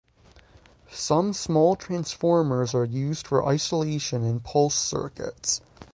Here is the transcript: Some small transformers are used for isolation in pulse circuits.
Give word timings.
Some 0.89 1.31
small 1.31 1.75
transformers 1.75 2.73
are 2.73 2.85
used 2.85 3.27
for 3.27 3.45
isolation 3.47 4.23
in 4.23 4.39
pulse 4.39 4.73
circuits. 4.73 5.61